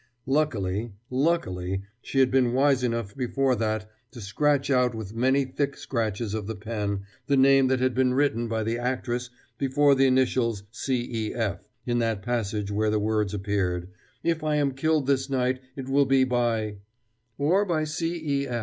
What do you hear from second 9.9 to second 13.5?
the initials C. E. F. in that passage where the words